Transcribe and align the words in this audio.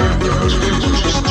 Jesus. 0.00 1.29